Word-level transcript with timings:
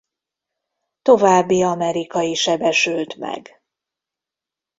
További 1.01 1.61
amerikai 1.63 2.33
sebesült 2.33 3.15
meg. 3.15 3.61